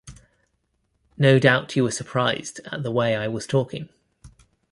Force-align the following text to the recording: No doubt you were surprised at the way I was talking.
No 1.15 1.37
doubt 1.37 1.75
you 1.75 1.83
were 1.83 1.91
surprised 1.91 2.59
at 2.71 2.81
the 2.81 2.89
way 2.89 3.15
I 3.15 3.27
was 3.27 3.45
talking. 3.45 3.89